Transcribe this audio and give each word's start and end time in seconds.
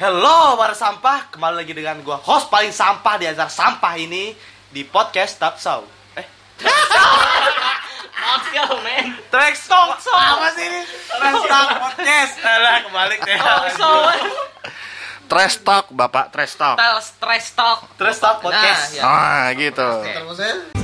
Hello 0.00 0.56
para 0.56 0.72
sampah, 0.72 1.28
kembali 1.30 1.62
lagi 1.62 1.72
dengan 1.76 2.00
gua 2.00 2.16
host 2.16 2.48
paling 2.48 2.72
sampah 2.72 3.20
di 3.20 3.28
antara 3.28 3.52
sampah 3.52 3.94
ini 3.94 4.32
di 4.72 4.82
podcast 4.82 5.36
Tapsau. 5.36 5.84
Eh, 6.16 6.26
Maksudnya 8.22 8.64
men. 8.80 9.06
Trax 9.28 9.68
Talk 9.68 10.00
Show. 10.00 10.16
Apa 10.16 10.48
sih 10.56 10.64
ini? 10.64 10.80
Trax 11.12 11.34
Talk 11.44 11.68
Podcast. 11.76 12.34
Alah, 12.40 12.76
kebalik 12.88 13.20
deh. 13.20 13.38
So, 13.76 13.88
Trash 15.28 15.64
talk, 15.64 15.88
Bapak, 15.88 16.28
trash 16.28 16.60
talk. 16.60 16.76
stress 17.00 17.56
talk. 17.56 17.88
Trax 17.96 18.20
Talk 18.20 18.44
Podcast. 18.44 19.00
Nah, 19.00 19.00
ya. 19.00 19.02
Ah, 19.04 19.44
gitu. 19.56 19.88
Oke. 20.04 20.81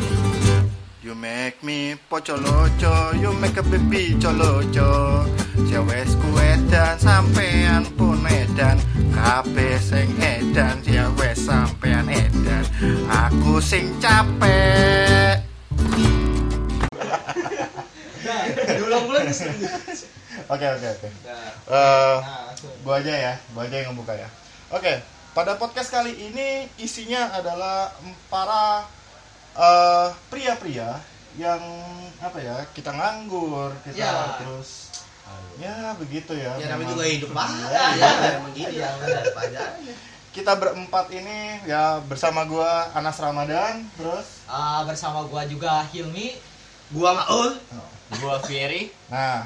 You 0.99 1.15
make 1.15 1.63
me 1.63 1.95
pocoloco, 2.11 3.15
you 3.23 3.31
make 3.39 3.57
a 3.57 3.63
baby 3.63 4.19
coloco. 4.19 5.23
Cewes 5.71 6.19
edan 6.43 6.99
sampean 6.99 7.87
pun 7.95 8.19
edan, 8.27 8.83
kabeh 9.15 9.79
sing 9.79 10.11
edan, 10.19 10.83
cewes 10.83 11.39
sampean 11.39 12.11
edan. 12.11 12.67
Aku 13.07 13.63
sing 13.63 13.95
capek. 14.03 15.39
Oke 20.51 20.67
oke 20.67 20.87
oke. 20.99 21.09
Eh, 21.71 22.17
gua 22.83 22.99
aja 22.99 23.15
ya, 23.15 23.33
gua 23.55 23.71
aja 23.71 23.77
yang 23.79 23.95
ngebuka 23.95 24.19
ya. 24.19 24.27
Oke, 24.75 24.99
pada 25.31 25.55
podcast 25.55 25.95
kali 25.95 26.11
ini 26.11 26.67
isinya 26.83 27.39
adalah 27.39 27.95
para 28.27 28.98
eh, 29.55 30.09
pria-pria 30.29 30.99
yang 31.39 31.63
apa 32.19 32.39
ya 32.43 32.57
kita 32.75 32.91
nganggur 32.91 33.71
kita 33.87 34.03
Ya. 34.03 34.43
terus 34.43 34.91
ya 35.61 35.93
begitu 35.99 36.33
ya. 36.35 36.55
Ya 36.59 36.73
namanya 36.73 36.95
juga 36.95 37.05
hidup 37.07 37.31
pak. 37.35 37.49
Iya, 37.51 37.83
Ya, 37.99 38.09
emang 38.41 38.53
ya. 38.57 38.91
Aja. 39.37 39.65
Kita 40.35 40.55
berempat 40.55 41.11
ini 41.11 41.59
ya 41.67 41.99
bersama 42.07 42.47
gua 42.47 42.91
Anas 42.95 43.19
Ramadan 43.19 43.83
terus. 43.99 44.47
Ah, 44.47 44.87
bersama 44.87 45.27
gua 45.27 45.45
juga 45.47 45.83
Hilmi. 45.91 46.39
Gua 46.95 47.13
Maul. 47.13 47.59
Gua 48.23 48.41
Fieri. 48.41 48.89
Nah, 49.13 49.45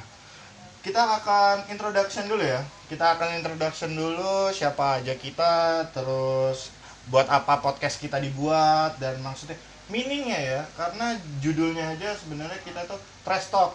kita 0.85 1.03
akan 1.19 1.67
introduction 1.73 2.29
dulu 2.29 2.45
ya. 2.45 2.63
Kita 2.87 3.17
akan 3.19 3.41
introduction 3.41 3.97
dulu 3.97 4.53
siapa 4.53 5.01
aja 5.01 5.17
kita, 5.17 5.89
terus 5.97 6.71
buat 7.11 7.27
apa 7.27 7.59
podcast 7.59 7.98
kita 7.98 8.23
dibuat 8.23 8.95
dan 9.03 9.19
maksudnya 9.19 9.59
meaningnya 9.87 10.39
ya, 10.39 10.61
karena 10.75 11.15
judulnya 11.39 11.95
aja 11.95 12.15
sebenarnya 12.15 12.59
kita 12.63 12.85
tuh 12.85 12.97
trash 13.23 13.49
talk, 13.49 13.75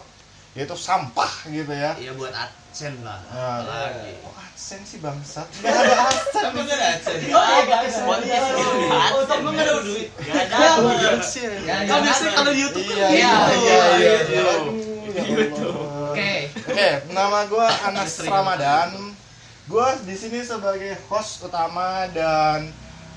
yaitu 0.52 0.74
sampah 0.74 1.28
gitu 1.46 1.68
ya. 1.68 1.92
Iya 1.94 2.12
buat 2.12 2.32
adsen 2.32 2.94
lah. 3.02 3.20
Nah, 3.28 3.60
Lagi. 3.62 4.16
kok 4.18 4.34
adsense 4.34 4.86
sih 4.88 5.00
bangsat? 5.00 5.46
Gak 5.62 5.70
ada 5.70 5.96
adsense. 6.04 6.44
Kamu 6.44 6.60
gak 6.62 6.74
ada 6.74 6.86
adsense? 6.94 7.22
Oh, 7.28 7.38
Oh, 7.38 7.46
iya, 7.46 7.76
iya, 7.78 8.00
Podcast 8.02 8.46
iya. 8.48 8.58
Oh, 8.58 8.90
adsense, 8.90 9.18
Untuk 9.18 9.38
lu 9.38 9.50
gak 9.52 9.64
ada 9.64 9.72
duit. 9.80 10.08
Gak 10.18 10.36
ada. 10.44 10.56
Iya 10.58 11.10
sih. 11.22 11.42
Ya, 11.62 11.76
Kan 11.80 11.98
ya. 11.98 12.04
biasanya 12.04 12.32
kalau 12.34 12.50
di 12.50 12.60
YouTube 12.60 12.84
Iya, 12.84 12.96
kan 12.98 13.10
iya, 13.10 13.30
gitu. 13.30 13.54
iya, 13.58 13.78
iya, 13.96 14.16
iya. 14.24 14.42
Ya. 14.42 14.54
Oke. 16.08 16.32
Oke, 16.68 16.88
nama 17.10 17.38
gue 17.44 17.66
Anas 17.84 18.12
Ramadan. 18.20 18.88
Gue 19.64 19.84
di 20.02 20.14
sini 20.14 20.40
sebagai 20.40 20.96
host 21.06 21.44
utama 21.44 22.08
dan 22.08 22.72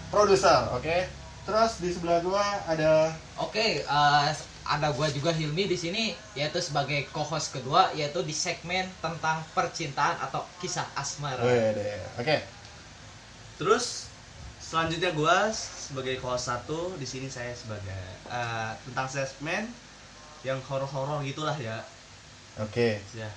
produser, 0.09 0.67
oke? 0.71 0.97
Terus 1.41 1.71
di 1.81 1.89
sebelah 1.89 2.21
gue 2.21 2.45
ada 2.69 3.11
Oke, 3.41 3.81
eh, 3.81 4.29
ada 4.71 4.87
gua 4.93 5.09
juga 5.09 5.33
Hilmi 5.33 5.67
di 5.67 5.75
sini 5.75 6.13
yaitu 6.37 6.61
sebagai 6.61 7.09
co-host 7.11 7.51
kedua 7.51 7.91
yaitu 7.97 8.21
di 8.21 8.31
segmen 8.31 8.87
tentang 9.01 9.41
percintaan 9.51 10.15
atau 10.21 10.45
kisah 10.61 10.85
asmara. 10.95 11.41
Oke. 12.21 12.45
Terus 13.57 14.07
selanjutnya 14.61 15.11
gua 15.11 15.49
sebagai 15.51 16.15
host 16.23 16.47
satu 16.47 16.95
di 16.95 17.03
sini 17.03 17.27
saya 17.27 17.51
sebagai 17.57 18.05
eh, 18.29 18.71
tentang 18.87 19.07
segmen 19.09 19.67
yang 20.45 20.61
horor-horor 20.69 21.25
gitulah 21.25 21.57
ya. 21.57 21.83
Oke. 22.61 23.01
Ya. 23.17 23.29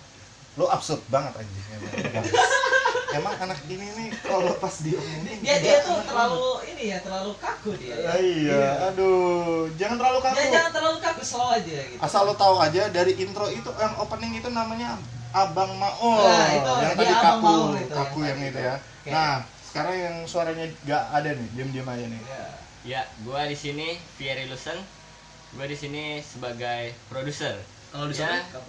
Lu 0.54 0.70
absurd 0.70 1.02
banget 1.10 1.34
anjing 1.42 1.64
emang. 3.20 3.34
anak 3.44 3.60
ini 3.68 3.86
nih 3.98 4.08
kalau 4.24 4.52
pas 4.56 4.74
diomongin 4.80 5.36
Dia 5.44 5.56
dia 5.60 5.78
tuh 5.84 6.00
terlalu 6.06 6.48
ini 6.72 6.84
ya, 6.94 6.98
terlalu 7.04 7.32
kaku 7.36 7.70
dia. 7.76 7.94
Ya. 7.94 8.08
Ah, 8.08 8.20
iya, 8.20 8.64
aduh, 8.90 9.68
jangan 9.76 9.96
terlalu 10.00 10.18
kaku. 10.24 10.36
Dia 10.38 10.48
jangan 10.54 10.72
terlalu 10.72 10.98
kaku, 11.02 11.20
slow 11.22 11.48
aja 11.52 11.78
gitu. 11.84 12.00
Asal 12.00 12.22
lo 12.24 12.34
tahu 12.34 12.56
aja 12.58 12.82
dari 12.88 13.12
intro 13.20 13.46
itu 13.50 13.70
yang 13.76 13.94
opening 14.00 14.38
itu 14.38 14.48
namanya 14.48 14.96
Abang 15.34 15.74
Maul. 15.76 16.22
Nah, 16.22 16.46
itu, 16.54 16.72
yang 16.78 16.94
tadi 16.94 17.12
Abang 17.12 17.22
kaku, 17.22 17.44
Maul 17.44 17.72
itu, 17.76 17.94
kaku 17.94 18.18
yang 18.22 18.38
yang, 18.38 18.50
itu 18.54 18.60
ya. 18.62 18.74
Oke. 18.78 19.10
Nah, 19.10 19.32
sekarang 19.66 19.94
yang 19.98 20.16
suaranya 20.30 20.66
gak 20.86 21.04
ada 21.10 21.30
nih, 21.34 21.48
diam-diam 21.58 21.88
aja 21.90 22.06
nih. 22.06 22.22
Ya. 22.22 22.44
Ya, 22.84 23.02
gua 23.24 23.48
di 23.48 23.56
sini 23.56 23.96
Fieri 24.20 24.44
Lusen. 24.46 24.76
Gua 25.56 25.64
di 25.64 25.72
sini 25.74 26.20
sebagai 26.20 26.92
produser. 27.08 27.56
Kalau 27.90 28.06
di 28.10 28.14
Ya. 28.14 28.42
sana? 28.42 28.60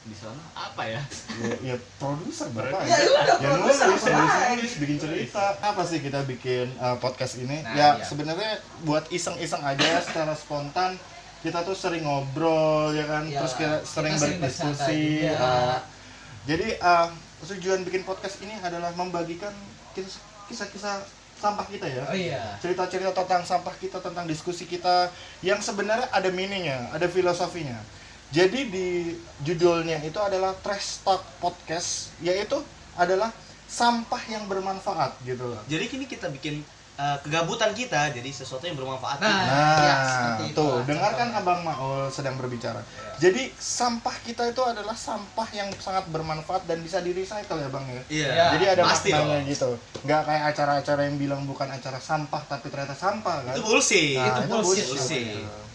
Di 0.00 0.16
sana 0.16 0.40
apa 0.56 0.82
ya? 0.88 1.02
Ya, 1.44 1.54
ya 1.60 1.76
produser 2.00 2.48
bapak. 2.50 2.80
Ya, 2.82 2.96
udah, 3.04 3.36
ya 3.36 3.48
nulis, 3.52 3.76
produser, 3.76 4.12
nulis, 4.16 4.32
apa 4.32 4.48
nulis, 4.56 4.72
bikin 4.80 4.96
cerita. 4.96 5.44
Apa 5.60 5.82
sih 5.84 5.98
kita 6.00 6.24
bikin 6.24 6.72
uh, 6.80 6.96
podcast 6.96 7.36
ini? 7.36 7.60
Nah, 7.60 7.76
ya 7.76 7.88
iya. 8.00 8.04
sebenarnya 8.04 8.52
buat 8.82 9.04
iseng-iseng 9.08 9.60
aja 9.60 10.00
secara 10.00 10.32
spontan. 10.32 10.96
Kita 11.40 11.64
tuh 11.64 11.72
sering 11.72 12.04
ngobrol 12.04 12.92
ya 12.92 13.08
kan, 13.08 13.24
Ya, 13.24 13.40
terus 13.40 13.56
kita 13.56 13.80
sering 13.80 14.12
kita 14.12 14.20
sering 14.20 14.38
berdiskusi. 14.40 15.00
juga. 15.24 15.36
uh, 15.40 15.78
jadi 16.44 16.68
uh, 16.80 17.08
tujuan 17.44 17.80
bikin 17.84 18.04
podcast 18.04 18.40
ini 18.40 18.56
adalah 18.60 18.92
membagikan 18.92 19.52
kisah- 19.92 20.20
kisah-kisah 20.48 21.00
sampah 21.40 21.64
kita 21.64 21.88
ya 21.88 22.04
Oh 22.04 22.12
iya. 22.12 22.56
cerita-cerita 22.60 23.16
tentang 23.16 23.40
sampah 23.44 23.72
kita, 23.76 24.00
tentang 24.00 24.28
diskusi 24.28 24.64
kita 24.64 25.08
yang 25.40 25.56
sebenarnya 25.60 26.08
ada 26.12 26.28
meaningnya, 26.28 26.92
ada 26.92 27.08
filosofinya. 27.08 27.80
Jadi 28.30 28.70
di 28.70 28.86
judulnya 29.42 29.98
itu 30.06 30.18
adalah 30.22 30.54
Trash 30.54 31.02
Talk 31.02 31.26
Podcast, 31.42 32.14
yaitu 32.22 32.62
adalah 32.94 33.34
sampah 33.66 34.22
yang 34.30 34.46
bermanfaat 34.46 35.18
gitu 35.26 35.50
loh. 35.50 35.58
Jadi 35.66 35.84
kini 35.90 36.06
kita 36.06 36.30
bikin 36.30 36.62
eh, 36.94 37.16
kegabutan 37.26 37.74
kita 37.74 38.14
jadi 38.14 38.30
sesuatu 38.30 38.70
yang 38.70 38.78
bermanfaat. 38.78 39.18
Nah, 39.18 39.34
Nah, 39.34 39.78
ya, 39.82 39.96
itu 40.46 40.54
tuh 40.54 40.78
dengarkan 40.86 41.34
contohnya. 41.34 41.42
Abang 41.42 41.60
Maul 41.66 42.06
sedang 42.14 42.38
berbicara. 42.38 42.78
Jadi 43.18 43.50
sampah 43.58 44.14
kita 44.22 44.46
itu 44.46 44.62
adalah 44.62 44.94
sampah 44.94 45.48
yang 45.50 45.66
sangat 45.82 46.06
bermanfaat 46.14 46.70
dan 46.70 46.86
bisa 46.86 47.02
di 47.02 47.10
recycle 47.10 47.58
ya 47.58 47.66
bang 47.66 47.84
ya. 47.90 48.02
Iya. 48.06 48.28
Ya, 48.30 48.46
Jadi 48.54 48.64
ada 48.78 48.82
pasti 48.86 49.10
maknanya 49.10 49.42
dong. 49.42 49.50
gitu. 49.50 49.70
Nggak 50.06 50.22
kayak 50.22 50.44
acara-acara 50.54 51.00
yang 51.10 51.16
bilang 51.18 51.42
bukan 51.50 51.66
acara 51.66 51.98
sampah 51.98 52.42
tapi 52.46 52.70
ternyata 52.70 52.94
sampah 52.94 53.42
kan. 53.42 53.54
Itu 53.58 53.62
bullshit. 53.66 54.22
Nah, 54.22 54.38
itu 54.38 54.54
bullshit. 54.54 54.86
bullshit. 54.86 55.69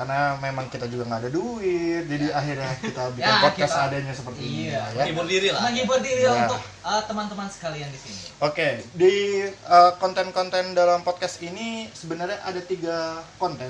Karena 0.00 0.32
memang 0.40 0.64
kita 0.66 0.88
juga 0.88 1.04
nggak 1.04 1.20
ada 1.20 1.30
duit, 1.30 2.08
jadi 2.08 2.32
akhirnya 2.32 2.72
kita 2.80 3.02
bikin 3.20 3.28
Ya, 3.28 3.44
podcast 3.44 3.68
kita- 3.68 3.84
adanya 3.84 4.12
seperti 4.16 4.40
ini. 4.40 4.56
Iya. 4.64 4.80
Ya. 4.80 4.92
Menghibur 4.96 5.26
diri 5.28 5.48
lah. 5.52 5.60
Menghibur 5.60 5.98
diri 6.00 6.22
Ya. 6.24 6.32
untuk 6.40 6.60
eh, 6.80 7.02
teman-teman 7.04 7.48
sekalian 7.48 7.88
di 7.88 8.00
sini. 8.00 8.18
Oke, 8.40 8.68
di 8.96 9.14
uh, 9.68 9.92
konten-konten 10.00 10.72
dalam 10.72 11.04
podcast 11.04 11.36
ini 11.40 11.84
sebenarnya 11.92 12.40
ada 12.40 12.64
tiga 12.64 13.20
konten, 13.36 13.68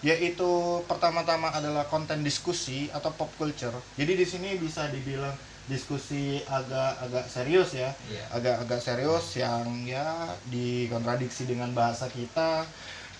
yaitu 0.00 0.48
pertama-tama 0.88 1.52
adalah 1.52 1.84
konten 1.84 2.24
diskusi 2.24 2.88
atau 2.90 3.12
pop 3.12 3.28
culture. 3.36 3.76
Jadi 3.94 4.16
di 4.16 4.24
sini 4.24 4.56
bisa 4.56 4.88
dibilang 4.88 5.36
diskusi 5.68 6.40
agak-agak 6.42 7.28
serius 7.28 7.76
ya, 7.76 7.92
Iya. 8.08 8.24
agak-agak 8.32 8.80
serius 8.80 9.36
yang 9.36 9.62
ya 9.84 10.24
dikontradiksi 10.48 11.44
dengan 11.44 11.70
bahasa 11.70 12.08
kita 12.08 12.64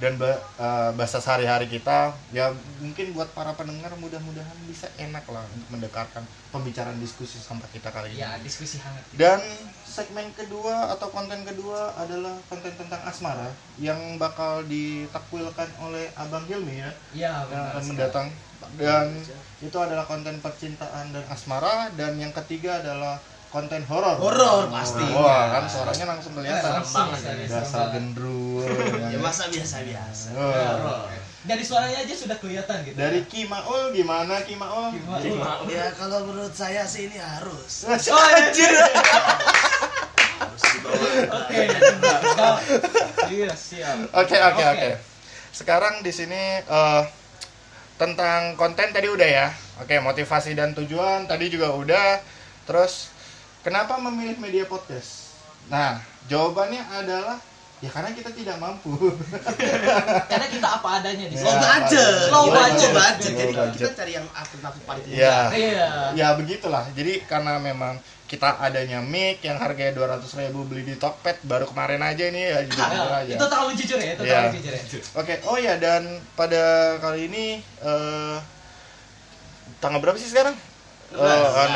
dan 0.00 0.16
uh, 0.16 0.90
bahasa 0.96 1.20
sehari-hari 1.20 1.68
kita. 1.68 2.16
Ya 2.32 2.50
mungkin 2.80 3.12
buat 3.12 3.30
para 3.36 3.52
pendengar 3.52 3.92
mudah-mudahan 4.00 4.58
bisa 4.64 4.88
enak 4.96 5.22
lah 5.28 5.44
untuk 5.54 5.68
mendekatkan 5.76 6.24
pembicaraan 6.50 6.98
diskusi 6.98 7.36
sampai 7.36 7.68
kita 7.70 7.92
kali 7.92 8.16
ini. 8.16 8.24
Ya, 8.24 8.34
diskusi 8.40 8.80
hangat. 8.80 9.04
Dan 9.14 9.38
segmen 9.84 10.32
kedua 10.32 10.90
atau 10.96 11.12
konten 11.12 11.44
kedua 11.44 11.92
adalah 12.00 12.34
konten 12.48 12.72
tentang 12.74 13.04
asmara 13.04 13.52
yang 13.76 14.16
bakal 14.16 14.64
ditakwilkan 14.64 15.68
oleh 15.84 16.08
Abang 16.14 16.46
Hilmi 16.46 16.78
ya 16.80 16.90
Iya, 17.10 17.32
yang 17.50 17.62
akan 17.74 17.84
mendatang 17.90 18.28
dan 18.78 19.08
itu 19.60 19.78
adalah 19.80 20.04
konten 20.06 20.38
percintaan 20.38 21.10
dan 21.10 21.24
asmara 21.32 21.90
dan 21.96 22.16
yang 22.20 22.30
ketiga 22.30 22.78
adalah 22.80 23.18
konten 23.50 23.82
horor. 23.90 24.16
Horor 24.16 24.70
pasti. 24.70 25.02
Wah, 25.10 25.50
kan 25.50 25.64
suaranya 25.66 26.06
langsung 26.16 26.32
kelihatan. 26.38 26.62
Serem 26.62 26.86
banget, 26.86 27.18
Serem 27.18 27.38
serem 27.46 27.50
Dasar 27.50 27.86
gendruwo. 27.90 28.62
Ya 29.10 29.18
masa 29.18 29.50
biasa-biasa. 29.50 30.26
Oh. 30.38 30.50
Horor. 30.54 31.10
Dari 31.40 31.64
suaranya 31.64 32.04
aja 32.04 32.14
sudah 32.14 32.36
kelihatan 32.36 32.84
gitu. 32.84 32.96
Dari 33.00 33.24
Ki 33.24 33.48
Maul 33.48 33.96
gimana 33.96 34.44
Ki 34.44 34.54
Maul? 34.54 34.92
Gimana? 34.92 35.64
Ya 35.66 35.88
kalau 35.96 36.28
menurut 36.28 36.52
saya 36.52 36.84
sih 36.84 37.08
ini 37.08 37.16
harus. 37.16 37.88
Oh, 37.88 37.96
anjir. 38.38 38.70
Oke, 41.30 41.60
Iya, 43.30 43.52
siap. 43.56 43.96
Oke 44.12 44.36
oke 44.36 44.52
Oke. 44.52 44.64
oke. 44.68 44.90
Sekarang 45.50 46.04
di 46.04 46.12
sini 46.12 46.60
eh, 46.60 47.02
tentang 47.96 48.54
konten 48.60 48.92
tadi 48.92 49.08
udah 49.08 49.28
ya. 49.28 49.46
Oke 49.80 49.96
motivasi 49.96 50.52
dan 50.52 50.76
tujuan 50.76 51.24
tadi 51.24 51.48
juga 51.48 51.72
udah. 51.72 52.20
Terus 52.68 53.08
kenapa 53.60 53.96
memilih 53.98 54.36
media 54.36 54.64
podcast? 54.64 55.36
Nah, 55.66 55.98
jawabannya 56.26 56.82
adalah 56.94 57.38
ya 57.78 57.88
karena 57.88 58.12
kita 58.12 58.28
tidak 58.30 58.60
mampu. 58.60 58.92
Karena 60.30 60.46
kita 60.46 60.68
apa 60.70 61.00
adanya 61.00 61.26
di 61.26 61.32
Ya, 61.32 61.40
Low 61.40 61.48
sini. 61.50 61.64
budget. 61.64 62.12
Low 62.28 62.44
Low 62.44 62.52
budget. 62.52 62.90
budget. 62.92 63.32
Jadi 63.32 63.40
Low 63.46 63.64
budget. 63.64 63.80
kita 63.80 63.90
cari 63.94 64.12
yang 64.12 64.26
alternatif 64.30 64.82
paling 64.84 65.04
murah. 65.06 65.16
ya. 65.16 65.36
Iya. 65.50 65.88
Ya 66.12 66.28
begitulah. 66.36 66.84
Jadi 66.92 67.24
karena 67.24 67.56
memang 67.56 67.96
kita 68.26 68.60
adanya 68.60 69.00
mic 69.00 69.40
yang 69.40 69.56
harganya 69.56 69.96
200.000 69.96 70.22
ribu 70.46 70.62
beli 70.62 70.84
di 70.84 70.94
Tokped 70.94 71.40
baru 71.42 71.66
kemarin 71.66 71.98
aja 72.00 72.24
ini 72.26 72.42
ya 72.46 72.62
jujur 72.62 72.84
Nah, 72.84 73.24
aja. 73.24 73.32
itu 73.32 73.44
terlalu 73.44 73.72
jujur 73.74 73.98
ya, 73.98 74.10
itu 74.12 74.22
Iya. 74.22 74.30
terlalu 74.30 74.54
jujur 74.54 74.72
ya. 74.72 74.82
Oke, 75.16 75.34
oh 75.48 75.56
ya 75.56 75.74
dan 75.76 76.02
pada 76.36 76.62
kali 77.00 77.26
ini 77.26 77.44
eh 77.58 78.36
tanggal 79.80 79.98
berapa 79.98 80.14
sih 80.14 80.28
sekarang? 80.28 80.54
Oh, 81.10 81.26
oh, 81.26 81.66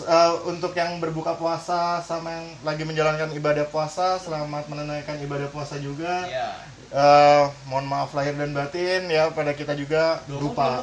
16. 0.00 0.02
S- 0.02 0.08
eh, 0.08 0.32
untuk 0.48 0.72
yang 0.72 0.96
berbuka 0.98 1.36
puasa 1.36 2.00
sama 2.00 2.32
yang 2.32 2.46
lagi 2.64 2.82
menjalankan 2.82 3.28
ibadah 3.36 3.68
puasa, 3.68 4.16
selamat 4.16 4.64
menunaikan 4.66 5.20
ibadah 5.20 5.46
puasa 5.52 5.76
juga. 5.76 6.24
Iya. 6.24 6.48
Eh, 6.90 7.44
mohon 7.70 7.86
maaf 7.86 8.10
lahir 8.16 8.34
dan 8.34 8.50
batin 8.50 9.06
ya 9.06 9.30
pada 9.30 9.54
kita 9.54 9.78
juga 9.78 10.18
Belum, 10.26 10.50
lupa. 10.50 10.82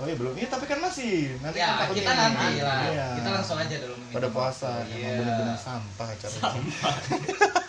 Oh 0.00 0.08
iya 0.08 0.16
belum. 0.16 0.32
Iya 0.32 0.48
tapi 0.48 0.64
kan 0.64 0.80
masih. 0.80 1.36
Nanti 1.44 1.60
Ya, 1.60 1.76
kan 1.76 1.92
kita 1.92 2.12
nanti 2.14 2.62
lah. 2.62 2.80
Iya. 2.88 3.08
Kita 3.20 3.28
langsung 3.36 3.58
aja 3.60 3.76
dulu 3.76 3.94
pada 4.14 4.28
puasa. 4.32 4.70
Iya. 4.88 4.96
Emang 4.96 5.16
bener-bener 5.20 5.58
sampah 5.60 6.08
acaranya. 6.08 6.62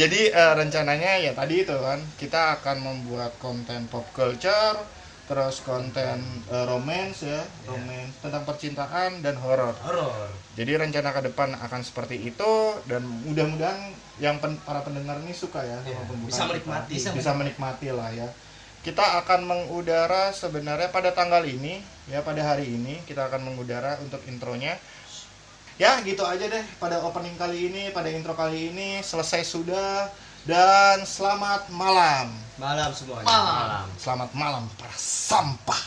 Jadi 0.00 0.20
eh, 0.34 0.52
rencananya 0.58 1.12
ya 1.22 1.30
tadi 1.36 1.62
itu 1.62 1.76
kan 1.76 2.00
kita 2.18 2.58
akan 2.58 2.76
membuat 2.82 3.30
konten 3.38 3.86
pop 3.86 4.02
culture, 4.10 4.74
terus 5.28 5.60
konten 5.60 6.18
eh, 6.48 6.64
romance 6.64 7.20
ya, 7.22 7.44
romance 7.68 8.16
tentang 8.18 8.42
percintaan 8.42 9.20
dan 9.20 9.36
horor. 9.36 9.76
Horor. 9.84 10.32
Jadi 10.56 10.72
rencana 10.74 11.12
ke 11.12 11.20
depan 11.28 11.52
akan 11.54 11.80
seperti 11.84 12.16
itu 12.24 12.52
dan 12.88 13.04
mudah-mudahan 13.04 13.92
yang 14.18 14.40
pen- 14.40 14.58
para 14.64 14.80
pendengar 14.80 15.20
ini 15.20 15.30
suka 15.30 15.60
ya 15.62 15.78
sama 15.78 15.92
Iya, 15.92 16.00
pembukaan 16.02 16.26
bisa 16.26 16.42
kita. 16.42 16.50
menikmati. 16.50 16.90
bisa, 16.90 17.08
bisa 17.12 17.30
menikmati 17.36 17.88
lah 17.92 18.10
ya. 18.10 18.28
Kita 18.80 19.20
akan 19.20 19.40
mengudara 19.44 20.32
sebenarnya 20.32 20.88
pada 20.88 21.12
tanggal 21.12 21.44
ini 21.44 21.78
ya 22.08 22.24
pada 22.24 22.40
hari 22.40 22.64
ini 22.66 22.98
kita 23.04 23.28
akan 23.28 23.44
mengudara 23.44 24.00
untuk 24.00 24.24
intronya. 24.24 24.80
Ya 25.78 25.94
gitu 26.02 26.26
aja 26.26 26.42
deh 26.42 26.64
pada 26.82 26.98
opening 27.06 27.38
kali 27.38 27.70
ini, 27.70 27.94
pada 27.94 28.10
intro 28.10 28.34
kali 28.34 28.74
ini 28.74 28.98
selesai 28.98 29.46
sudah 29.46 30.10
dan 30.46 31.02
selamat 31.02 31.72
malam. 31.72 32.30
Malam 32.58 32.90
semuanya. 32.94 33.26
Malam. 33.26 33.86
Selamat 33.98 34.30
malam 34.34 34.64
para 34.78 34.94
sampah. 34.94 35.82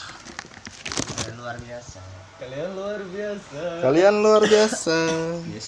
Luar 1.38 1.56
biasa. 1.60 2.00
Kalian 2.42 2.70
luar 2.74 3.00
biasa. 3.06 3.62
Kalian 3.86 4.16
luar 4.26 4.42
biasa. 4.50 4.98